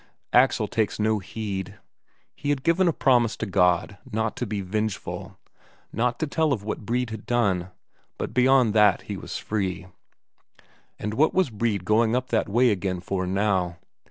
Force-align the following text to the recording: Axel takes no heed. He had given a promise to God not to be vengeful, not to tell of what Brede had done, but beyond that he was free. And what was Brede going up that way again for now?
Axel 0.33 0.67
takes 0.67 0.99
no 0.99 1.19
heed. 1.19 1.77
He 2.35 2.49
had 2.49 2.63
given 2.63 2.87
a 2.87 2.91
promise 2.91 3.37
to 3.37 3.45
God 3.45 3.99
not 4.11 4.35
to 4.37 4.47
be 4.47 4.59
vengeful, 4.61 5.37
not 5.93 6.17
to 6.17 6.25
tell 6.25 6.51
of 6.53 6.63
what 6.63 6.87
Brede 6.87 7.11
had 7.11 7.27
done, 7.27 7.69
but 8.17 8.33
beyond 8.33 8.73
that 8.73 9.03
he 9.03 9.15
was 9.15 9.37
free. 9.37 9.85
And 10.97 11.13
what 11.13 11.35
was 11.35 11.51
Brede 11.51 11.85
going 11.85 12.15
up 12.15 12.29
that 12.29 12.49
way 12.49 12.71
again 12.71 12.99
for 12.99 13.27
now? 13.27 13.77